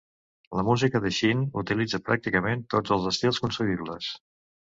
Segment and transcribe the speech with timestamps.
[0.59, 4.11] La música de Shin utilitza pràcticament tots els estils concebibles.